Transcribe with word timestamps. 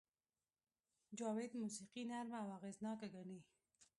جاوید 1.17 1.51
موسیقي 1.61 2.03
نرمه 2.11 2.37
او 2.43 2.49
اغېزناکه 2.57 3.07
ګڼي 3.15 3.39